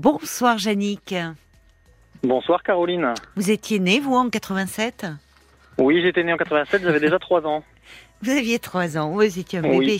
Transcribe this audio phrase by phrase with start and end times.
[0.00, 1.12] Bonsoir Yannick.
[2.22, 3.14] Bonsoir Caroline.
[3.34, 5.06] Vous étiez né, vous, en 87
[5.76, 7.64] Oui, j'étais né en 87, j'avais déjà 3 ans.
[8.22, 9.98] Vous aviez 3 ans, vous étiez un bébé.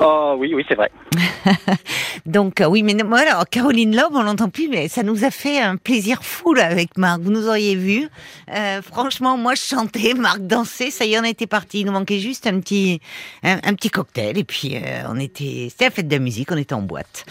[0.00, 0.90] Oh oui, oui, c'est vrai.
[2.26, 5.30] Donc euh, oui, mais moi, alors, Caroline Loeb, on l'entend plus, mais ça nous a
[5.30, 7.20] fait un plaisir fou là avec Marc.
[7.20, 8.08] Vous nous auriez vu.
[8.54, 11.80] Euh, franchement, moi je chantais, Marc dansait, ça y est, on était parti.
[11.80, 13.00] Il nous manquait juste un petit,
[13.42, 16.56] un, petit cocktail et puis euh, on était, c'était la fête de la musique, on
[16.56, 17.24] était en boîte.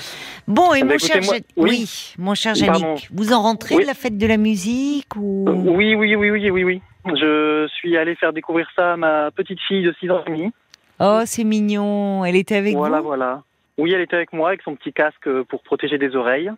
[0.48, 2.14] Bon et Eh ben, mon cher, écoutez, moi- Ja- oui.
[2.18, 2.56] mon cher.
[2.58, 3.84] Yannick, vous en rentrez Oui.
[3.84, 5.46] de la fête de la musique ou?
[5.48, 6.82] Oui, oui, oui, oui, oui, oui.
[7.06, 10.52] Je suis allé faire découvrir ça à ma petite fille de 6 ans et demi.
[11.00, 12.26] Oh, c'est mignon.
[12.26, 13.44] Elle était avec voilà, vous voilà.
[13.78, 16.52] Oui, elle était avec moi avec son petit casque euh, pour protéger des oreilles.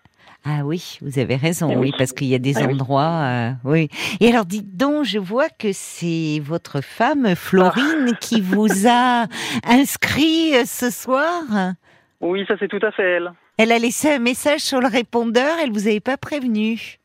[0.46, 1.94] Ah oui, vous avez raison, oui, oui.
[1.98, 3.90] parce qu'il y a des Ah endroits, euh, oui.
[4.22, 9.26] Et alors, dites donc, je vois que c'est votre femme, Florine, qui vous a
[9.68, 11.44] inscrit euh, ce soir.
[12.22, 13.34] Oui, ça c'est tout à fait elle.
[13.58, 17.00] Elle a laissé un message sur le répondeur, elle vous avait pas prévenu.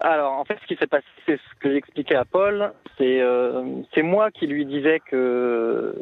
[0.00, 2.72] Alors, en fait, ce qui s'est passé, c'est ce que j'expliquais à Paul.
[2.98, 3.62] C'est euh,
[3.94, 5.94] c'est moi qui lui disais que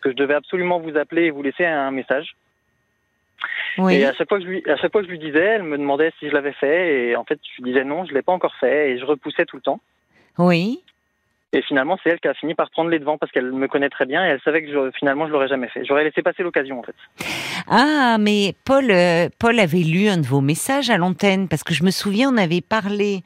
[0.00, 2.34] que je devais absolument vous appeler et vous laisser un message.
[3.78, 3.94] Oui.
[3.94, 5.62] Et à chaque fois que je lui, à chaque fois que je lui disais, elle
[5.62, 8.22] me demandait si je l'avais fait, et en fait, je lui disais non, je l'ai
[8.22, 9.80] pas encore fait, et je repoussais tout le temps.
[10.38, 10.82] Oui.
[11.52, 13.88] Et finalement, c'est elle qui a fini par prendre les devants parce qu'elle me connaît
[13.88, 15.84] très bien et elle savait que je, finalement, je l'aurais jamais fait.
[15.84, 16.94] J'aurais laissé passer l'occasion, en fait.
[17.66, 21.74] Ah, mais Paul, euh, Paul avait lu un de vos messages à l'antenne parce que
[21.74, 23.24] je me souviens, on avait parlé,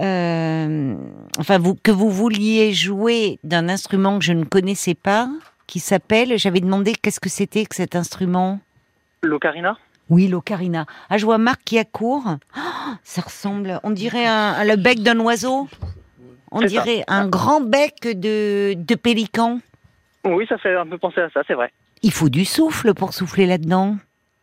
[0.00, 0.94] euh,
[1.38, 5.28] enfin, vous, que vous vouliez jouer d'un instrument que je ne connaissais pas,
[5.66, 6.38] qui s'appelle.
[6.38, 8.60] J'avais demandé qu'est-ce que c'était que cet instrument.
[9.22, 9.76] L'ocarina?
[10.08, 10.86] Oui, l'ocarina.
[11.10, 12.36] Ah, je vois Marc qui accourt.
[12.56, 12.60] Oh,
[13.02, 15.68] ça ressemble, on dirait un, à le bec d'un oiseau.
[16.52, 16.66] On ça.
[16.66, 19.58] dirait un grand bec de, de pélican.
[20.24, 21.72] Oui, ça fait un peu penser à ça, c'est vrai.
[22.02, 23.96] Il faut du souffle pour souffler là-dedans.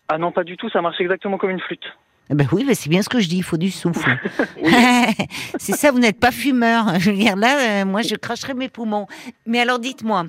[0.09, 1.85] Ah non, pas du tout, ça marche exactement comme une flûte.
[2.29, 4.17] Eh Ben oui, ben c'est bien ce que je dis, il faut du souffle.
[5.59, 6.99] c'est ça, vous n'êtes pas fumeur.
[6.99, 9.07] Je veux dire, là, euh, moi, je cracherai mes poumons.
[9.45, 10.25] Mais alors, dites-moi,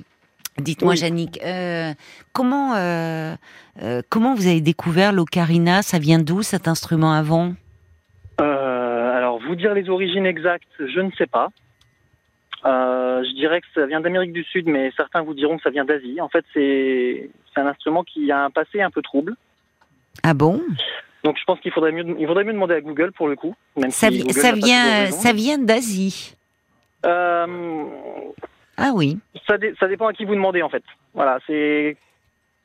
[0.57, 0.99] dites-moi, Oui.
[0.99, 1.93] Yannick, euh,
[2.33, 3.35] comment, euh,
[3.81, 5.81] euh, comment vous avez découvert l'ocarina?
[5.81, 7.53] Ça vient d'où cet instrument avant?
[8.37, 11.49] Alors, vous dire les origines exactes, je ne sais pas.
[12.63, 15.85] Je dirais que ça vient d'Amérique du Sud, mais certains vous diront que ça vient
[15.85, 16.19] d'Asie.
[16.21, 19.35] En fait, c'est c'est un instrument qui a un passé un peu trouble.
[20.23, 20.61] Ah bon?
[21.23, 23.55] Donc, je pense qu'il faudrait mieux, il faudrait mieux demander à Google pour le coup.
[23.77, 26.35] Même Ça, si vi- Google ça vient, ça vient d'Asie.
[28.77, 30.83] Ah oui, ça, dé- ça dépend à qui vous demandez en fait.
[31.13, 31.97] Voilà, c'est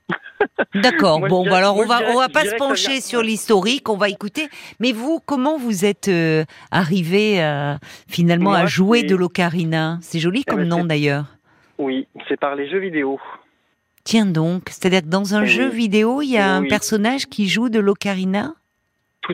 [0.75, 1.21] d'accord.
[1.21, 3.97] Bon, dirais- bah alors on va, dirais- on va pas se pencher sur l'historique, on
[3.97, 4.49] va écouter.
[4.81, 7.75] Mais vous, comment vous êtes euh, arrivé euh,
[8.09, 9.99] finalement à jouer de l'ocarina?
[10.03, 11.25] C'est joli Eh comme ben, nom c'est- d'ailleurs.
[11.79, 13.21] oui, c'est par les jeux vidéo.
[14.03, 15.77] Tiens donc, c'est-à-dire que dans un Eh jeu oui.
[15.77, 16.69] vidéo, il y a un Oui.
[16.69, 18.55] personnage qui joue de l'ocarina?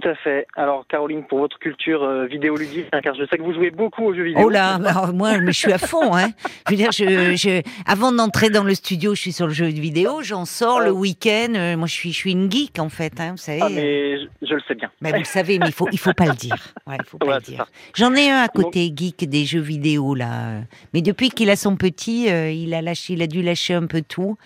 [0.01, 0.47] Tout à fait.
[0.57, 4.05] Alors, Caroline, pour votre culture euh, vidéoludique, hein, car je sais que vous jouez beaucoup
[4.05, 4.43] aux jeux vidéo.
[4.45, 6.15] Oh là, bah, alors, moi, mais je suis à fond.
[6.15, 6.31] Hein.
[6.67, 9.67] Je veux dire, je, je, avant d'entrer dans le studio, je suis sur le jeu
[9.67, 11.55] vidéo, j'en sors le week-end.
[11.55, 13.19] euh, Moi, je suis, je suis une geek en fait.
[13.21, 13.61] Hein, vous savez.
[13.62, 14.91] Ah, mais je, je le sais bien.
[15.01, 16.75] Bah, vous le savez, mais il faut, il faut pas le dire.
[16.87, 17.67] Ouais, il faut pas le dire.
[17.95, 20.61] J'en ai un à côté geek des jeux vidéo là,
[20.93, 23.87] mais depuis qu'il a son petit, euh, il a lâché, il a dû lâcher un
[23.87, 24.37] peu tout.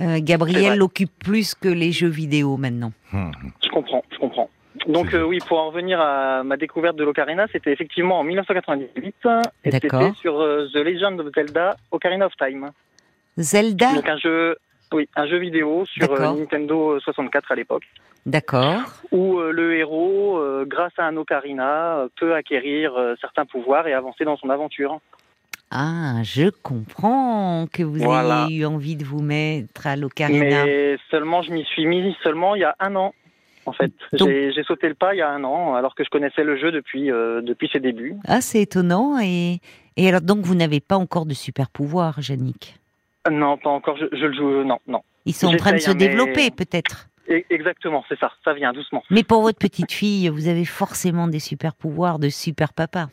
[0.00, 0.18] Euh.
[0.20, 2.92] Gabriel l'occupe plus que les jeux vidéo maintenant.
[3.12, 4.50] Je comprends, je comprends.
[4.88, 9.14] Donc euh, oui, pour en revenir à ma découverte de l'Ocarina, c'était effectivement en 1998
[9.64, 12.70] et c'était sur euh, The Legend of Zelda Ocarina of Time.
[13.36, 14.56] Zelda, Donc un jeu,
[14.92, 16.34] oui, un jeu vidéo sur euh.
[16.34, 17.84] Nintendo 64 à l'époque,
[18.26, 18.80] d'accord.
[19.12, 24.50] où le héros, grâce à un Ocarina, peut acquérir certains pouvoirs et avancer dans son
[24.50, 24.98] aventure.
[25.70, 28.46] Ah, je comprends que vous Voilà.
[28.48, 30.64] ayez eu envie de vous mettre à l'ocarina.
[30.64, 33.14] Mais seulement, je m'y suis mis seulement il y a un an.
[33.68, 36.08] En fait, Donc- j'ai sauté le pas il y a un an, alors que je
[36.08, 38.14] connaissais le jeu depuis euh, depuis ses débuts.
[38.26, 39.18] Ah, c'est étonnant.
[39.22, 39.60] Et,
[39.98, 42.76] et alors, donc, vous n'avez pas encore de super pouvoir, Yannick?
[43.28, 43.96] Euh, Non, pas encore.
[43.98, 44.64] Je, je le joue.
[44.64, 45.02] Non, non.
[45.26, 47.08] Ils sont en train de se hein, mais- développer, peut-être.
[47.28, 48.32] E- Exactement, c'est ça.
[48.42, 49.02] Ça vient doucement.
[49.10, 53.08] Mais pour votre petite fille, vous avez forcément des super pouvoirs de super papa.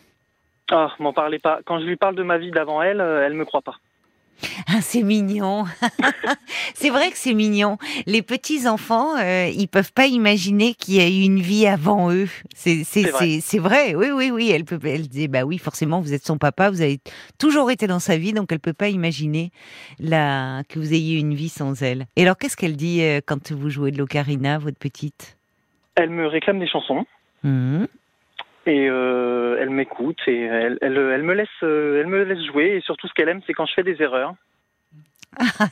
[0.72, 1.60] Ah, m'en parlez pas.
[1.66, 3.76] Quand je lui parle de ma vie d'avant elle, euh, elle me croit pas.
[4.68, 5.66] Ah, c'est mignon.
[6.74, 7.78] c'est vrai que c'est mignon.
[8.08, 12.12] Les petits enfants, euh, ils peuvent pas imaginer qu'il y a eu une vie avant
[12.12, 12.28] eux.
[12.56, 12.84] C'est
[13.60, 13.96] vrai.
[13.96, 14.50] Oui oui oui.
[14.52, 16.70] Elle peut elle dit bah oui forcément vous êtes son papa.
[16.72, 17.00] Vous avez
[17.38, 19.52] toujours été dans sa vie donc elle peut pas imaginer
[20.00, 22.08] la que vous ayez une vie sans elle.
[22.16, 25.38] Et alors qu'est-ce qu'elle dit euh, quand vous jouez de l'ocarina votre petite?
[25.96, 27.06] Elle me réclame des chansons
[27.44, 27.88] Mhm.
[28.66, 32.76] Et euh, elle m'écoute et elle, elle, elle me laisse, euh, elle me laisse jouer.
[32.78, 34.34] Et surtout, ce qu'elle aime, c'est quand je fais des erreurs.
[35.38, 35.68] Ah,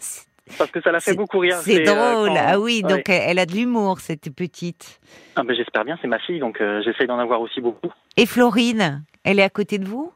[0.57, 1.55] Parce que ça l'a fait beaucoup rire.
[1.61, 2.27] C'est euh, drôle.
[2.27, 4.99] quand- Ah oui, donc elle, elle a de l'humour, cette petite.
[5.37, 7.89] Ah, ben, j'espère bien, c'est ma fille, donc euh, j'essaye d'en avoir aussi beaucoup.
[8.17, 10.11] Et Florine, elle est à côté de vous?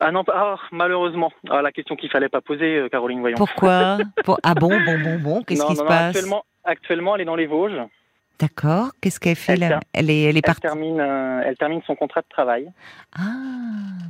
[0.00, 1.30] Ah non, pas- ah, malheureusement.
[1.50, 3.36] Ah, la question qu'il fallait pas poser, Caroline, voyons.
[3.36, 3.98] Pourquoi?
[4.24, 6.06] Pour- Ah bon, bon, bon, bon, qu'est-ce qui se passe?
[6.16, 7.82] actuellement, actuellement, elle est dans les Vosges.
[8.40, 10.62] D'accord, qu'est-ce qu'elle fait Elle là Elle est, elle est Elle partie.
[10.62, 12.70] termine, euh, elle termine son contrat de travail.
[13.16, 13.20] Ah,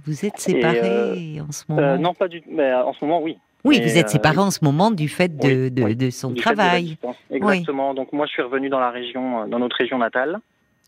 [0.07, 3.21] vous êtes séparés en ce moment Euh, non, pas du mais, euh, en ce moment,
[3.21, 3.37] oui.
[3.65, 6.11] Oui, vous êtes euh, séparés en ce moment du fait de, oui, de, oui, de
[6.11, 6.97] son de travail.
[7.31, 7.93] Exactement.
[7.93, 10.39] Donc moi, je suis revenu dans la région, euh, dans notre région natale.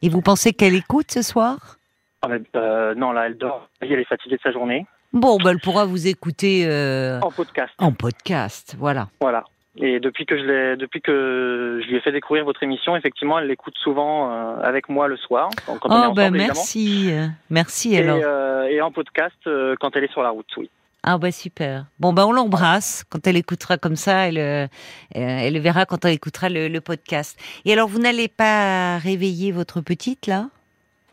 [0.02, 1.76] Et vous pensez qu'elle écoute ce soir?
[2.22, 3.68] Ah, mais, euh, non, là, elle dort.
[3.80, 4.86] Elle est fatiguée de sa journée.
[5.12, 7.74] Bon, ben, elle pourra vous écouter euh, En podcast.
[7.78, 9.08] en podcast, voilà.
[9.20, 9.44] Voilà.
[9.76, 13.38] Et depuis que je l'ai, depuis que je lui ai fait découvrir votre émission, effectivement,
[13.38, 16.52] elle l'écoute souvent euh, avec moi le soir, quand, on est Oh, ensemble, ben évidemment.
[16.54, 18.18] merci, euh, merci Et, alors.
[18.22, 20.68] euh, et en podcast euh, quand elle est sur la route, oui.
[21.04, 21.86] Ah bah super.
[21.98, 24.68] Bon bah on l'embrasse quand elle écoutera comme ça, elle, euh, euh,
[25.16, 27.36] elle le verra quand elle écoutera le, le podcast.
[27.64, 30.48] Et alors vous n'allez pas réveiller votre petite là?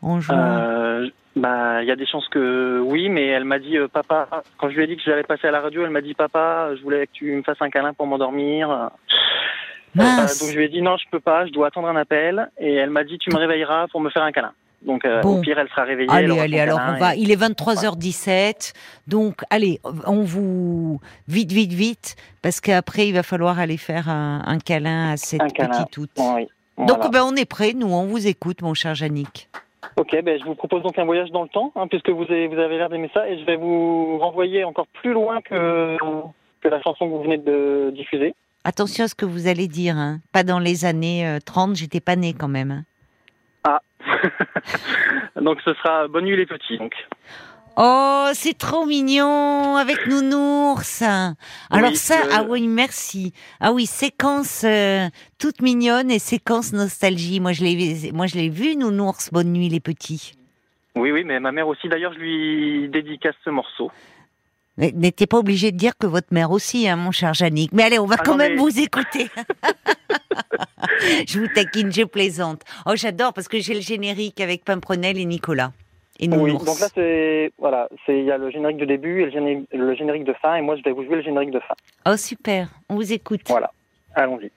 [0.02, 3.88] En Euh, bah, il y a des chances que oui, mais elle m'a dit, euh,
[3.88, 6.14] papa, quand je lui ai dit que j'allais passer à la radio, elle m'a dit,
[6.14, 8.70] papa, je voulais que tu me fasses un câlin pour m'endormir.
[8.70, 8.86] Euh,
[9.94, 10.38] Mince.
[10.40, 12.48] donc je lui ai dit, non, je peux pas, je dois attendre un appel.
[12.58, 14.52] Et elle m'a dit, tu me réveilleras pour me faire un câlin.
[14.82, 15.38] Donc euh, Bon.
[15.38, 16.08] au pire, elle sera réveillée.
[16.10, 17.14] Allez, allez, alors câlin on va.
[17.14, 18.72] Il est 23h17,
[19.06, 24.42] donc allez, on vous vite, vite, vite, parce qu'après il va falloir aller faire un,
[24.46, 25.68] un câlin à cette Un câlin.
[25.70, 26.10] petite toute.
[26.18, 26.46] Oui,
[26.78, 29.48] Donc ben, on est prêt, nous, on vous écoute, mon cher Yannick.
[29.96, 32.48] Ok, ben, je vous propose donc un voyage dans le temps, hein, puisque vous avez,
[32.48, 35.96] vous avez l'air d'aimer ça, et je vais vous renvoyer encore plus loin que,
[36.60, 38.34] que la chanson que vous venez de diffuser.
[38.64, 40.18] Attention à ce que vous allez dire, hein.
[40.32, 42.70] pas dans les années euh, 30, j'étais pas née quand même.
[43.64, 43.78] hein.
[45.40, 46.78] donc ce sera Bonne nuit les petits.
[46.78, 46.94] Donc.
[47.76, 51.02] Oh, c'est trop mignon avec Nounours.
[51.02, 53.32] Alors Oui, ça, ah oui, merci.
[53.60, 55.08] Ah oui, séquence euh,
[55.38, 57.40] toute mignonne et séquence nostalgie.
[57.40, 59.30] Moi, je l'ai, moi, je l'ai vu Nounours.
[59.32, 60.34] Bonne nuit, les petits.
[60.96, 63.90] Oui, oui, mais ma mère aussi, d'ailleurs, je lui dédicace ce morceau.
[64.76, 67.70] N'étiez pas obligé de dire que votre mère aussi, hein, mon cher Yannick.
[67.72, 69.28] Mais allez, on va Ah quand non, même mais- vous écouter.
[71.28, 72.62] je vous taquine, je plaisante.
[72.86, 75.72] Oh, j'adore parce que j'ai le générique avec Pimprenel et Nicolas.
[76.22, 77.50] Et Oui, donc là, c'est.
[77.58, 80.34] Voilà, c'est- il y a le générique de début et le générique, le générique de
[80.34, 81.74] fin, et moi, je vais vous jouer le générique de fin.
[82.06, 82.68] Oh, super.
[82.90, 83.40] On vous écoute.
[83.48, 83.70] Voilà,
[84.14, 84.50] allons-y.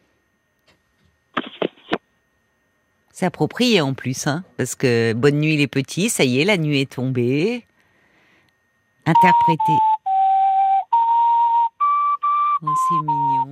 [3.11, 6.57] C'est approprié en plus, hein, parce que Bonne nuit les petits, ça y est, la
[6.57, 7.63] nuit est tombée.
[9.05, 9.73] Interprété.
[12.61, 13.51] Oh, c'est mignon.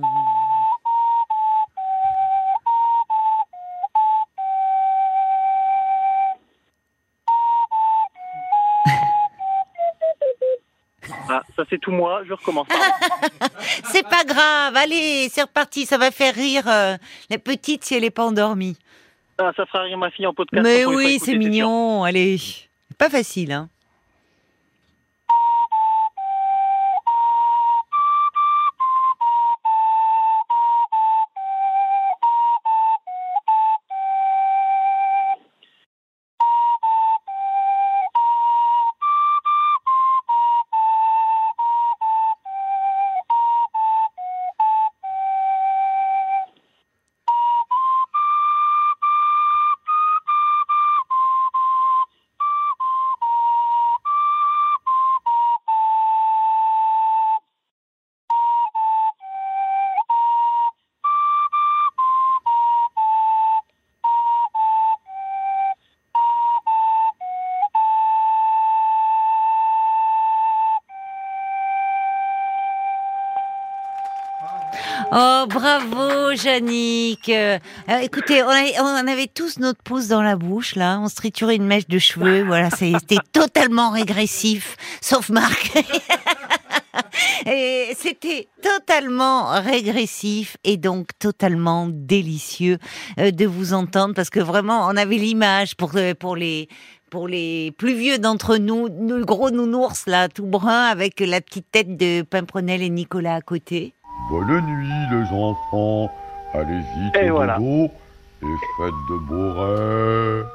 [11.34, 12.66] Ah, ça, c'est tout moi, je recommence.
[13.90, 16.96] C'est pas grave, allez, c'est reparti, ça va faire rire euh,
[17.30, 18.76] la petite si elle est pas endormie.
[19.38, 20.62] ah, ça fera rire ma fille en podcast.
[20.62, 22.36] Mais oui, c'est mignon, allez.
[22.98, 23.68] Pas facile, hein.
[75.14, 77.28] Oh, bravo, Yannick.
[77.28, 77.58] Euh,
[77.90, 80.98] euh, écoutez, on avait, on avait tous notre pouce dans la bouche, là.
[81.02, 82.44] On se triturait une mèche de cheveux.
[82.46, 84.76] Voilà, c'était totalement régressif.
[85.02, 85.76] Sauf Marc.
[87.46, 92.78] Et c'était totalement régressif et donc totalement délicieux
[93.18, 96.68] euh, de vous entendre parce que vraiment, on avait l'image pour, euh, pour les,
[97.10, 101.40] pour les plus vieux d'entre nous, nous, le gros nounours là, tout brun avec la
[101.40, 103.94] petite tête de Pimprenel et Nicolas à côté.
[104.32, 106.10] Bonne nuit les enfants,
[106.54, 107.58] allez vite Et au voilà.
[107.58, 107.90] dodo
[108.42, 110.46] et faites de beaux rêves.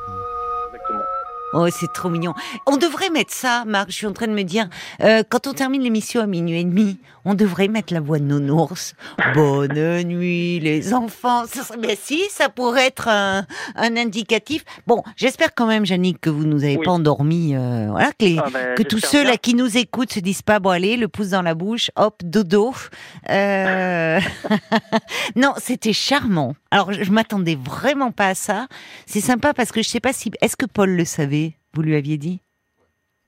[1.54, 2.34] Oh, c'est trop mignon.
[2.66, 3.90] On devrait mettre ça, Marc.
[3.90, 4.68] Je suis en train de me dire,
[5.02, 8.26] euh, quand on termine l'émission à minuit et demi, on devrait mettre la voix de
[8.26, 8.96] nounours.
[9.34, 11.46] Bonne nuit, les enfants.
[11.46, 14.66] Ça mais si, ça pourrait être un, un indicatif.
[14.88, 16.84] Bon, j'espère quand même, Jannick, que vous nous avez Oui.
[16.86, 17.56] pas endormis.
[17.56, 19.32] euh, voilà, que, les- Ah, ben, que tous ceux bien.
[19.32, 22.22] là qui nous écoutent se disent pas, bon allez, le pouce dans la bouche, hop,
[22.26, 22.74] dodo.
[23.30, 24.20] Euh,
[25.36, 26.56] non, c'était charmant.
[26.72, 28.68] Alors, je, je m'attendais vraiment pas à ça.
[29.06, 31.47] C'est sympa parce que je sais pas si, est-ce que Paul le savait?
[31.78, 32.40] Vous lui aviez dit?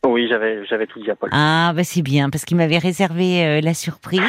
[0.04, 1.30] Oui, j'avais, j'avais tout dit à Paul.
[1.32, 4.24] Ah, bah c'est bien, parce qu'il m'avait réservé euh, la surprise.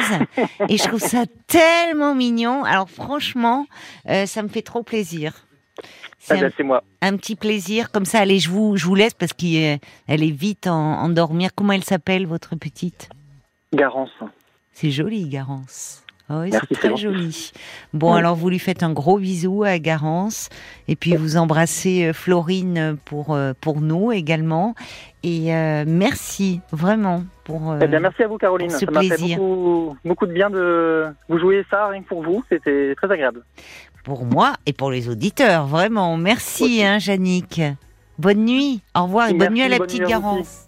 [0.69, 2.63] et je trouve ça tellement mignon.
[2.63, 3.65] Alors franchement,
[4.07, 5.33] euh, ça me fait trop plaisir.
[6.19, 6.83] C'est ben, un, moi.
[7.01, 7.89] un petit plaisir.
[7.91, 11.49] Comme ça, allez, je vous, je vous laisse parce qu'elle est vite en, en dormir.
[11.55, 13.09] Comment elle s'appelle, votre petite?
[13.73, 14.11] Garance.
[14.71, 16.03] C'est joli, Garance.
[16.33, 17.51] Ah oui, c'est très joli.
[17.93, 18.19] Bon, Oui.
[18.19, 20.47] alors vous lui faites un gros bisou à Garance
[20.87, 24.73] et puis vous embrassez euh, Florine pour, euh, pour nous également.
[25.23, 27.71] Et euh, merci vraiment pour.
[27.71, 28.69] euh, Eh bien, merci à vous, Caroline.
[28.69, 29.37] ce Ça m'a fait plaisir.
[29.37, 32.43] beaucoup, beaucoup de bien de vous jouer ça rien que pour vous.
[32.49, 33.43] C'était très agréable.
[34.05, 36.15] pour moi et pour les auditeurs, vraiment.
[36.15, 36.97] Merci, hein.
[38.17, 38.81] Bonne nuit.
[38.95, 40.67] Au revoir et bonne Merci, nuit à la petite Garance.